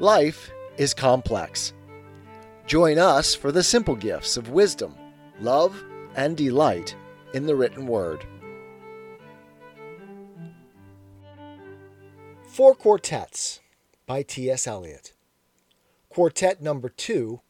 [0.00, 1.72] Life is complex.
[2.66, 4.94] Join us for the simple gifts of wisdom,
[5.40, 5.82] love,
[6.14, 6.94] and delight
[7.34, 8.24] in the written word.
[12.46, 13.58] Four Quartets
[14.06, 14.68] by T.S.
[14.68, 15.14] Eliot.
[16.10, 17.40] Quartet number two,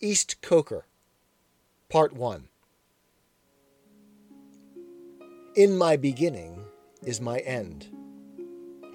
[0.00, 0.86] East Coker.
[1.88, 2.48] Part 1.
[5.56, 6.64] In my beginning
[7.02, 7.88] is my end.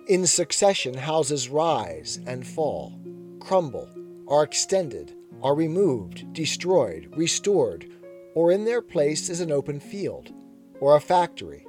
[0.08, 3.00] In succession, houses rise and fall,
[3.40, 3.88] crumble,
[4.28, 7.90] are extended, are removed, destroyed, restored,
[8.36, 10.34] or in their place is an open field,
[10.82, 11.66] or a factory,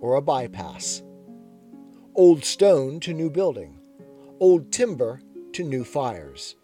[0.00, 1.02] or a bypass.
[2.14, 3.78] Old stone to new building,
[4.40, 5.20] old timber
[5.52, 6.56] to new fires,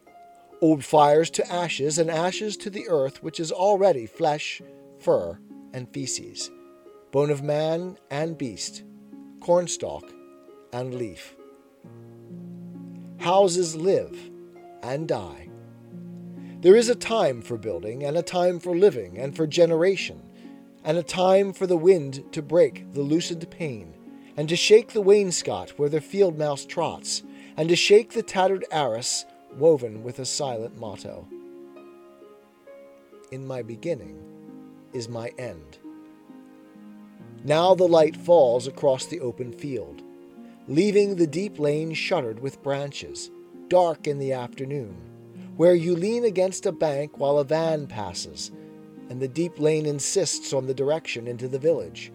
[0.63, 4.63] old fires to ashes, and ashes to the earth which is already flesh,
[4.99, 5.39] fur,
[5.75, 6.51] and feces,
[7.11, 8.85] bone of man and beast,
[9.41, 10.15] cornstalk
[10.73, 11.37] and leaf.
[13.19, 14.31] Houses live
[14.83, 15.49] and die.
[16.61, 20.23] There is a time for building, and a time for living, and for generation,
[20.85, 23.95] and a time for the wind to break the loosened pane,
[24.37, 27.23] and to shake the wainscot where the field mouse trots,
[27.57, 29.25] and to shake the tattered arras
[29.57, 31.27] woven with a silent motto.
[33.31, 34.19] In my beginning
[34.93, 35.79] is my end.
[37.43, 40.03] Now the light falls across the open field,
[40.69, 43.31] leaving the deep lane shuttered with branches,
[43.69, 44.97] dark in the afternoon,
[45.57, 48.51] where you lean against a bank while a van passes,
[49.09, 52.13] and the deep lane insists on the direction into the village.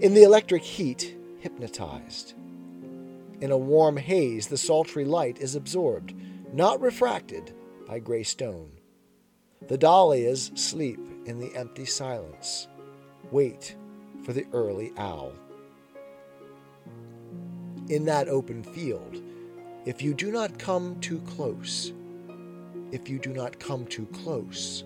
[0.00, 2.34] In the electric heat, hypnotized.
[3.40, 6.14] In a warm haze, the sultry light is absorbed,
[6.52, 7.52] not refracted,
[7.86, 8.72] by gray stone.
[9.68, 12.66] The dahlias sleep in the empty silence,
[13.30, 13.76] wait
[14.24, 15.32] for the early owl.
[17.88, 19.22] In that open field,
[19.84, 21.92] if you do not come too close,
[22.90, 24.82] if you do not come too close,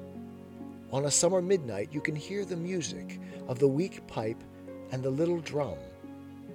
[0.93, 3.19] on a summer midnight you can hear the music
[3.49, 4.43] of the weak pipe
[4.93, 5.79] and the little drum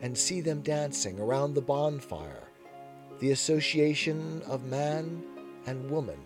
[0.02, 2.44] and see them dancing around the bonfire,
[3.20, 5.24] the association of man
[5.66, 6.20] and woman,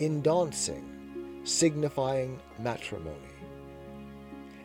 [0.00, 3.36] in dancing signifying matrimony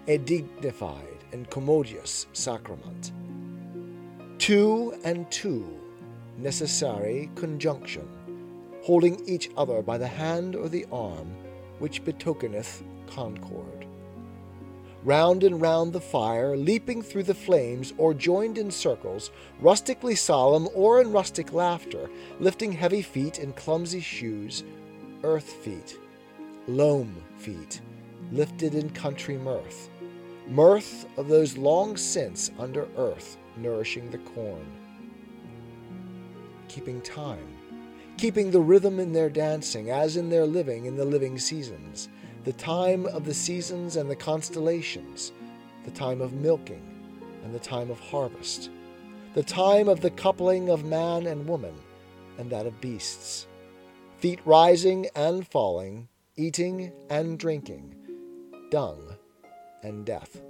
[0.08, 3.12] a dignified and commodious sacrament.
[4.42, 5.80] Two and two,
[6.40, 8.10] necessary conjunction,
[8.82, 11.36] holding each other by the hand or the arm,
[11.78, 13.86] which betokeneth concord.
[15.04, 20.68] Round and round the fire, leaping through the flames, or joined in circles, rustically solemn
[20.74, 22.10] or in rustic laughter,
[22.40, 24.64] lifting heavy feet in clumsy shoes,
[25.24, 26.00] earth feet,
[26.68, 27.80] loam feet,
[28.32, 29.92] lifted in country mirth,
[30.48, 34.66] mirth of those long since under earth nourishing the corn.
[36.68, 37.48] Keeping time,
[38.18, 42.10] keeping the rhythm in their dancing as in their living in the living seasons,
[42.44, 45.32] the time of the seasons and the constellations,
[45.86, 46.88] the time of milking
[47.44, 48.70] and the time of harvest,
[49.34, 51.74] the time of the coupling of man and woman
[52.38, 53.48] and that of beasts,
[54.18, 57.96] feet rising and falling, eating and drinking,
[58.70, 59.16] dung
[59.84, 60.42] and death.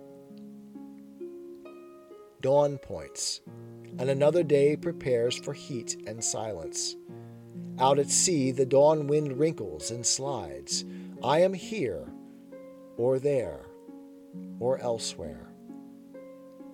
[2.41, 3.41] Dawn points,
[3.99, 6.95] and another day prepares for heat and silence.
[7.79, 10.83] Out at sea, the dawn wind wrinkles and slides.
[11.23, 12.11] I am here,
[12.97, 13.67] or there,
[14.59, 15.53] or elsewhere,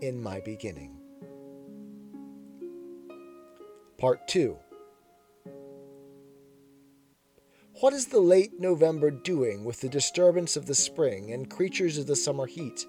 [0.02, 0.98] in my beginning.
[3.98, 4.58] Part 2
[7.82, 12.08] What is the late November doing with the disturbance of the spring and creatures of
[12.08, 12.86] the summer heat,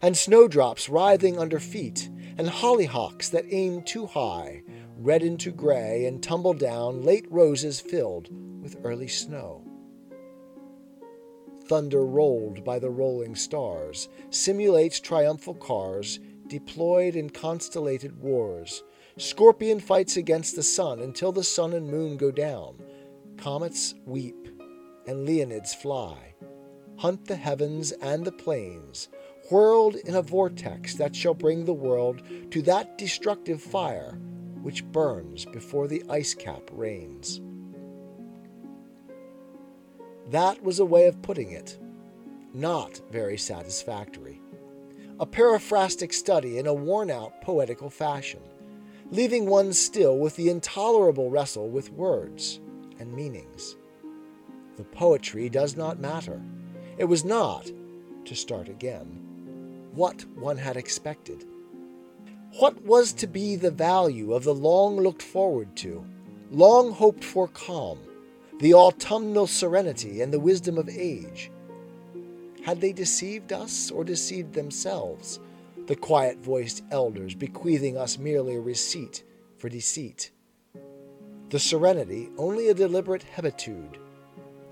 [0.00, 4.62] and snowdrops writhing under feet, and hollyhocks that aim too high,
[4.96, 8.28] red into gray, and tumble down late roses filled
[8.62, 9.64] with early snow?
[11.64, 18.82] Thunder rolled by the rolling stars simulates triumphal cars deployed in constellated wars.
[19.16, 22.82] Scorpion fights against the sun until the sun and moon go down
[23.36, 24.48] Comets weep,
[25.06, 26.34] and Leonids fly,
[26.96, 29.08] hunt the heavens and the plains,
[29.52, 34.18] whirled in a vortex that shall bring the world to that destructive fire
[34.62, 37.42] which burns before the ice cap reigns.
[40.30, 41.78] That was a way of putting it,
[42.54, 44.40] not very satisfactory.
[45.20, 48.40] A paraphrastic study in a worn out poetical fashion,
[49.10, 52.58] leaving one still with the intolerable wrestle with words
[52.98, 53.76] and meanings.
[54.78, 56.40] The poetry does not matter.
[56.96, 57.70] It was not,
[58.24, 59.31] to start again,
[59.92, 61.44] what one had expected.
[62.58, 66.04] What was to be the value of the long looked forward to,
[66.50, 67.98] long hoped for calm,
[68.58, 71.50] the autumnal serenity and the wisdom of age.
[72.62, 75.40] Had they deceived us or deceived themselves,
[75.86, 79.24] the quiet voiced elders bequeathing us merely a receipt
[79.58, 80.30] for deceit?
[81.50, 83.98] The serenity, only a deliberate habitude.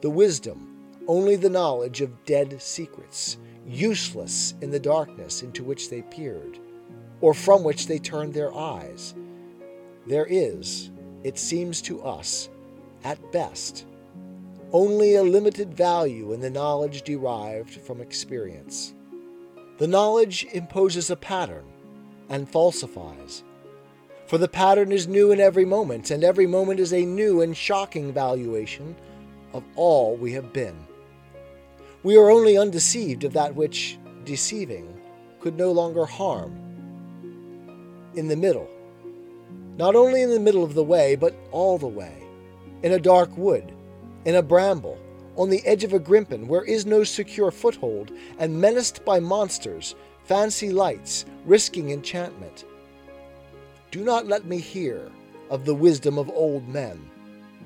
[0.03, 3.39] The wisdom, only the knowledge of dead secrets,
[3.71, 6.59] useless in the darkness into which they peered,
[7.21, 9.15] or from which they turned their eyes.
[10.07, 10.91] There is,
[11.23, 12.49] it seems to us,
[13.05, 13.87] at best,
[14.73, 18.95] only a limited value in the knowledge derived from experience.
[19.79, 21.65] The knowledge imposes a pattern
[22.29, 23.43] and falsifies.
[24.27, 27.57] For the pattern is new in every moment, and every moment is a new and
[27.57, 28.95] shocking valuation
[29.53, 30.87] of all we have been.
[32.03, 34.99] We are only undeceived of that which, deceiving,
[35.39, 36.53] could no longer harm.
[38.15, 38.69] In the middle,
[39.77, 42.23] not only in the middle of the way, but all the way,
[42.83, 43.73] in a dark wood,
[44.25, 44.99] in a bramble,
[45.37, 49.95] on the edge of a grimpen where is no secure foothold, and menaced by monsters,
[50.25, 52.65] fancy lights, risking enchantment.
[53.91, 55.11] Do not let me hear
[55.51, 57.11] of the wisdom of old men,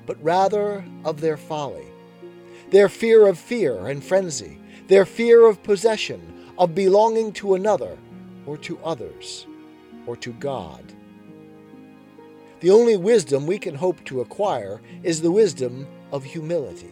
[0.05, 1.87] but rather of their folly,
[2.71, 7.97] their fear of fear and frenzy, their fear of possession, of belonging to another,
[8.45, 9.45] or to others,
[10.07, 10.93] or to God.
[12.61, 16.91] The only wisdom we can hope to acquire is the wisdom of humility.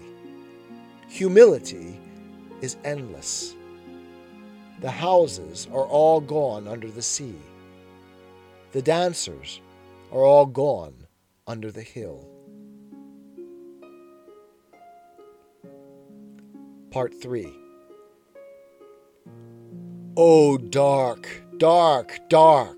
[1.08, 2.00] Humility
[2.62, 3.56] is endless.
[4.82, 7.36] The houses are all gone under the sea.
[8.72, 9.62] The dancers
[10.12, 11.08] are all gone
[11.48, 12.33] under the hill.
[16.94, 17.52] Part 3
[20.16, 22.78] Oh, dark, dark, dark!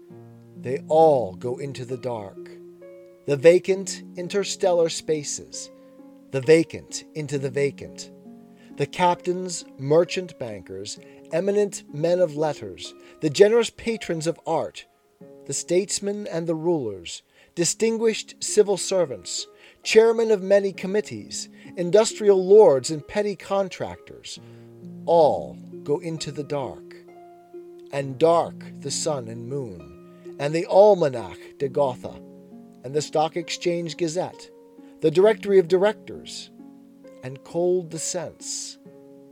[0.56, 2.38] They all go into the dark.
[3.26, 5.70] The vacant interstellar spaces
[6.32, 8.12] the vacant into the vacant.
[8.78, 10.98] The captains, merchant bankers,
[11.34, 14.86] eminent men of letters, the generous patrons of art,
[15.46, 17.22] the statesmen and the rulers,
[17.54, 19.48] distinguished civil servants,
[19.84, 24.40] chairmen of many committees, industrial lords and petty contractors,
[25.06, 26.96] all go into the dark.
[27.92, 32.20] And dark the sun and moon, and the Almanach de Gotha,
[32.84, 34.50] and the Stock Exchange Gazette,
[35.02, 36.50] the directory of directors,
[37.24, 38.78] and cold the sense,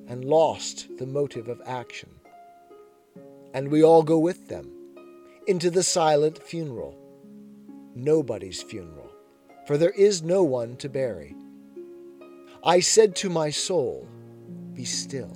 [0.07, 2.09] and lost the motive of action.
[3.53, 4.71] And we all go with them
[5.45, 6.97] into the silent funeral,
[7.95, 9.11] nobody's funeral,
[9.67, 11.35] for there is no one to bury.
[12.65, 14.07] I said to my soul,
[14.73, 15.35] Be still,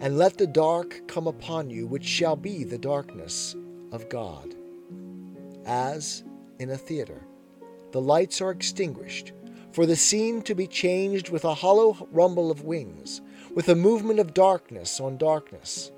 [0.00, 3.54] and let the dark come upon you, which shall be the darkness
[3.92, 4.56] of God.
[5.64, 6.24] As
[6.58, 7.22] in a theater
[7.92, 9.34] the lights are extinguished,
[9.70, 13.20] for the scene to be changed with a hollow rumble of wings,
[13.54, 15.92] with a movement of darkness on darkness.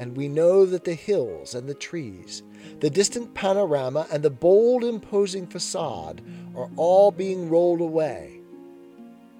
[0.00, 2.42] And we know that the hills and the trees,
[2.80, 6.22] the distant panorama, and the bold, imposing facade
[6.56, 8.35] are all being rolled away,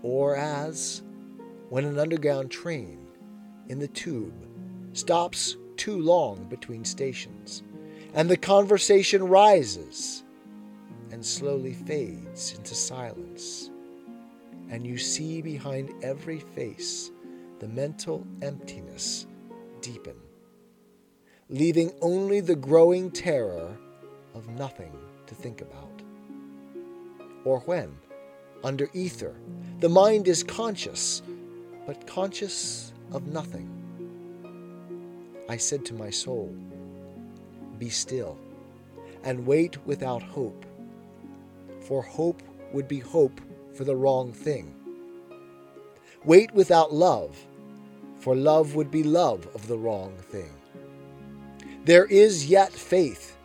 [0.07, 1.03] or as
[1.69, 3.09] when an underground train
[3.69, 4.33] in the tube
[4.93, 7.65] stops too long between stations,
[8.15, 10.23] and the conversation rises
[11.11, 13.73] and slowly fades into silence.
[14.71, 17.11] And you see behind every face
[17.59, 19.27] the mental emptiness
[19.81, 20.17] deepen,
[21.49, 23.77] leaving only the growing terror
[24.35, 24.93] of nothing
[25.27, 26.01] to think about.
[27.45, 27.97] Or when,
[28.65, 29.35] under ether,
[29.81, 31.23] the mind is conscious,
[31.87, 33.71] but conscious of nothing.
[35.49, 36.55] I said to my soul,
[37.79, 38.39] Be still
[39.23, 40.65] and wait without hope
[41.87, 43.41] for hope would be hope
[43.73, 44.75] for the wrong thing.
[46.25, 47.37] Wait without love,
[48.19, 50.51] for love would be love of the wrong thing.
[51.85, 53.37] There is yet faith,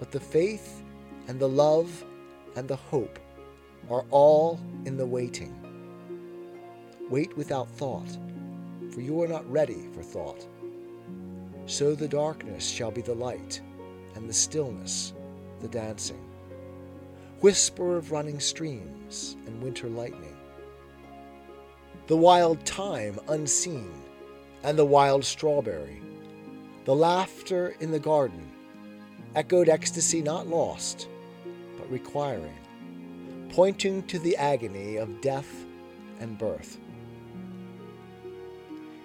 [0.00, 0.82] but the faith
[1.28, 2.04] and the love
[2.56, 3.20] and the hope
[3.88, 5.56] are all in the waiting.
[7.08, 8.18] Wait without thought,
[8.92, 10.46] for you are not ready for thought.
[11.66, 13.60] So the darkness shall be the light,
[14.14, 15.12] and the stillness
[15.60, 16.30] the dancing
[17.40, 20.36] whisper of running streams and winter lightning.
[22.06, 23.90] The wild thyme unseen,
[24.62, 26.02] and the wild strawberry,
[26.84, 28.50] the laughter in the garden,
[29.34, 31.08] echoed ecstasy not lost,
[31.78, 32.58] but requiring,
[33.50, 35.64] pointing to the agony of death
[36.20, 36.78] and birth.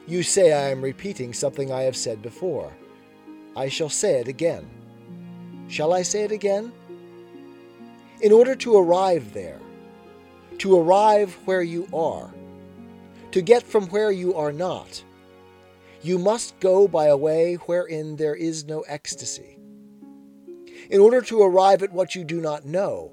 [0.08, 2.72] You say I am repeating something I have said before.
[3.56, 4.70] I shall say it again.
[5.68, 6.72] Shall I say it again?
[8.22, 9.60] In order to arrive there,
[10.60, 12.32] to arrive where you are,
[13.32, 15.04] to get from where you are not,
[16.04, 19.58] you must go by a way wherein there is no ecstasy.
[20.92, 23.12] In order to arrive at what you do not know,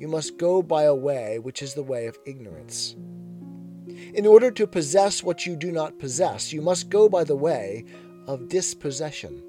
[0.00, 2.96] you must go by a way which is the way of ignorance.
[4.14, 7.84] In order to possess what you do not possess, you must go by the way
[8.26, 9.42] of dispossession.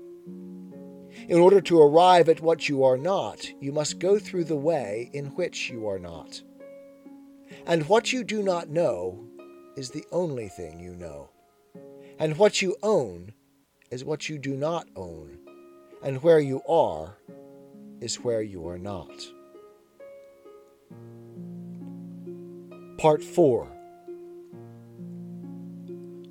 [1.29, 5.09] In order to arrive at what you are not, you must go through the way
[5.13, 6.41] in which you are not.
[7.65, 9.25] And what you do not know
[9.77, 11.29] is the only thing you know.
[12.19, 13.31] And what you own
[13.89, 15.37] is what you do not own.
[16.03, 17.17] And where you are
[18.01, 19.31] is where you are not.
[23.01, 23.67] Part 4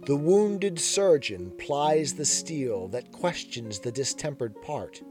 [0.06, 5.02] The wounded surgeon plies the steel that questions the distempered part.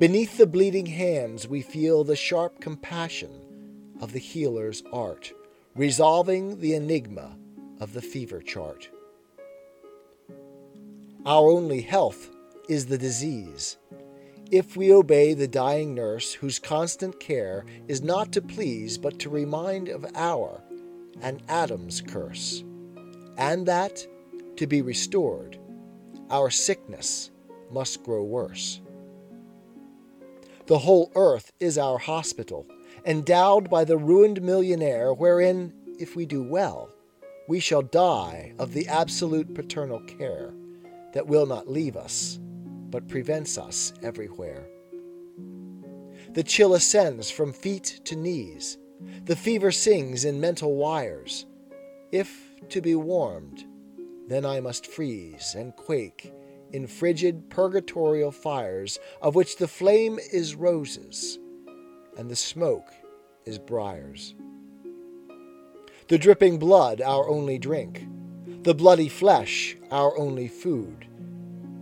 [0.00, 3.30] Beneath the bleeding hands, we feel the sharp compassion
[4.00, 5.32] of the healer's art,
[5.76, 7.38] resolving the enigma
[7.78, 8.88] of the fever chart.
[11.24, 12.28] Our only health
[12.68, 13.76] is the disease.
[14.50, 19.28] If we obey the dying nurse whose constant care is not to please but to
[19.28, 20.62] remind of our
[21.20, 22.62] and Adam's curse,
[23.36, 24.06] and that,
[24.56, 25.58] to be restored,
[26.30, 27.30] our sickness
[27.72, 28.80] must grow worse.
[30.66, 32.66] The whole earth is our hospital,
[33.04, 36.90] endowed by the ruined millionaire, wherein, if we do well,
[37.48, 40.52] we shall die of the absolute paternal care
[41.14, 42.38] that will not leave us,
[42.96, 44.66] but prevents us everywhere.
[46.30, 48.78] The chill ascends from feet to knees.
[49.26, 51.44] The fever sings in mental wires.
[52.10, 53.66] If to be warmed,
[54.28, 56.32] then I must freeze and quake
[56.72, 61.38] in frigid purgatorial fires, of which the flame is roses
[62.16, 62.88] and the smoke
[63.44, 64.34] is briars.
[66.08, 68.06] The dripping blood, our only drink,
[68.62, 71.06] the bloody flesh, our only food,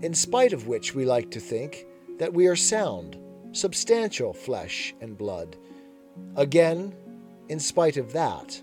[0.05, 1.87] in spite of which we like to think
[2.19, 3.17] that we are sound,
[3.53, 5.57] substantial flesh and blood.
[6.37, 6.95] Again,
[7.49, 8.61] in spite of that,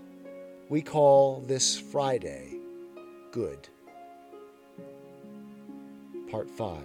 [0.68, 2.60] we call this Friday
[3.32, 3.68] good.
[6.30, 6.84] Part 5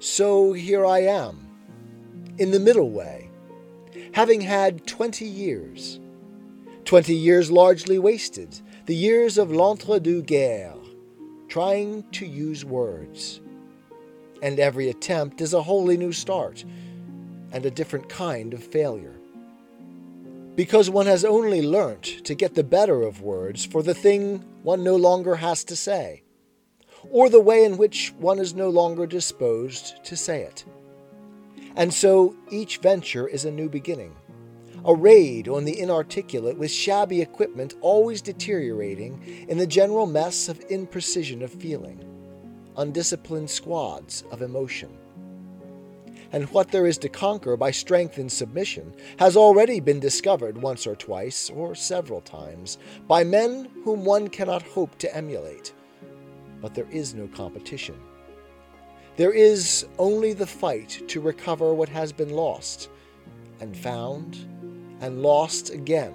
[0.00, 1.48] So here I am,
[2.36, 3.30] in the middle way,
[4.12, 6.00] having had twenty years.
[6.84, 10.77] Twenty years largely wasted, the years of l'entre-deux-guerres,
[11.48, 13.40] trying to use words.
[14.42, 16.64] And every attempt is a wholly new start
[17.52, 19.14] and a different kind of failure.
[20.54, 24.82] Because one has only learnt to get the better of words for the thing one
[24.82, 26.22] no longer has to say,
[27.10, 30.64] or the way in which one is no longer disposed to say it.
[31.76, 34.16] And so each venture is a new beginning
[34.84, 40.66] a raid on the inarticulate with shabby equipment always deteriorating in the general mess of
[40.68, 42.04] imprecision of feeling,
[42.76, 44.96] undisciplined squads of emotion.
[46.30, 50.86] And what there is to conquer by strength and submission has already been discovered once
[50.86, 55.72] or twice, or several times, by men whom one cannot hope to emulate.
[56.60, 57.98] But there is no competition.
[59.16, 62.90] There is only the fight to recover what has been lost
[63.60, 64.46] and found
[65.00, 66.14] and lost again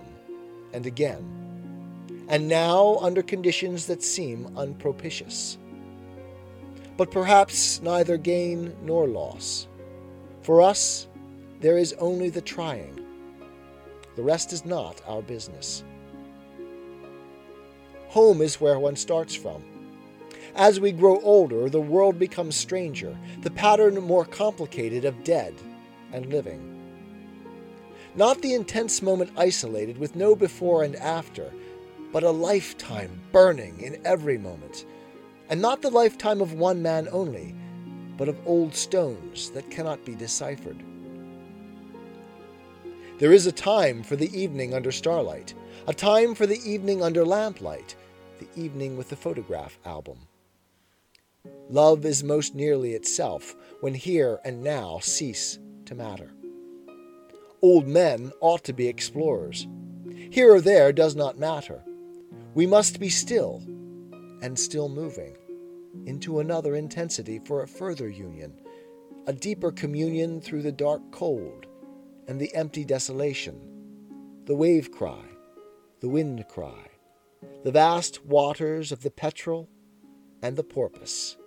[0.74, 5.58] and again, and now under conditions that seem unpropitious.
[6.98, 9.68] But perhaps neither gain nor loss.
[10.42, 11.08] For us,
[11.60, 13.00] there is only the trying.
[14.16, 15.84] The rest is not our business.
[18.10, 19.64] Home is where one starts from.
[20.56, 25.56] As we grow older, the world becomes stranger, the pattern more complicated of dead
[26.12, 26.83] and living.
[28.16, 31.52] Not the intense moment isolated with no before and after,
[32.12, 34.86] but a lifetime burning in every moment.
[35.50, 37.56] And not the lifetime of one man only,
[38.16, 40.84] but of old stones that cannot be deciphered.
[43.18, 45.56] There is a time for the evening under starlight,
[45.88, 47.96] a time for the evening under lamplight,
[48.38, 50.20] the evening with the photograph album.
[51.70, 56.32] Love is most nearly itself when here and now cease to matter.
[57.64, 59.68] Old men ought to be explorers.
[60.30, 61.82] Here or there does not matter.
[62.54, 63.64] We must be still
[64.42, 65.38] and still moving
[66.06, 68.60] into another intensity for a further union,
[69.28, 71.66] a deeper communion through the dark cold
[72.28, 73.62] and the empty desolation,
[74.44, 75.24] the wave cry,
[76.02, 76.90] the wind cry,
[77.64, 79.70] the vast waters of the petrel
[80.42, 81.38] and the porpoise.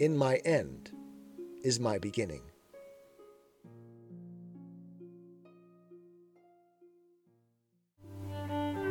[0.00, 0.90] In my end
[1.62, 2.49] is my beginning.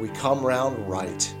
[0.00, 1.34] we come round right.